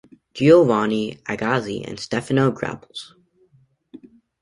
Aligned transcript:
Giovanni 0.33 1.17
Agazzi 1.27 1.85
and 1.87 1.99
Stefano 1.99 2.49
Grapnels. 2.49 3.13